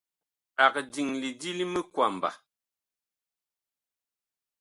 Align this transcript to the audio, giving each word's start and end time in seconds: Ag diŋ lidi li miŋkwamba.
Ag 0.65 0.75
diŋ 0.93 1.07
lidi 1.21 1.51
li 1.57 1.65
miŋkwamba. 1.73 2.29